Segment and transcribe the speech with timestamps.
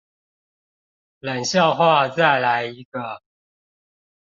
[1.19, 3.21] 冷笑話再來一個